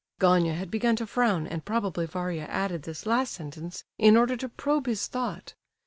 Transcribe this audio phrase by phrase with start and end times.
[0.19, 4.49] Gania had begun to frown, and probably Varia added this last sentence in order to
[4.49, 5.53] probe his thought.